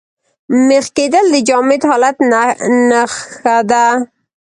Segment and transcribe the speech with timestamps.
[0.67, 2.17] مېخ کېدل د جامد حالت
[2.89, 3.85] نخښه ده.